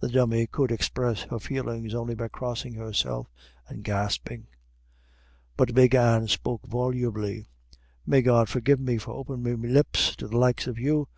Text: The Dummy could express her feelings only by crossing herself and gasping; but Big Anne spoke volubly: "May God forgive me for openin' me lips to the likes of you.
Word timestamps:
The 0.00 0.08
Dummy 0.08 0.46
could 0.46 0.72
express 0.72 1.24
her 1.24 1.38
feelings 1.38 1.94
only 1.94 2.14
by 2.14 2.28
crossing 2.28 2.72
herself 2.72 3.26
and 3.68 3.84
gasping; 3.84 4.46
but 5.54 5.74
Big 5.74 5.94
Anne 5.94 6.28
spoke 6.28 6.66
volubly: 6.66 7.44
"May 8.06 8.22
God 8.22 8.48
forgive 8.48 8.80
me 8.80 8.96
for 8.96 9.12
openin' 9.12 9.60
me 9.60 9.68
lips 9.68 10.16
to 10.16 10.28
the 10.28 10.38
likes 10.38 10.66
of 10.66 10.78
you. 10.78 11.08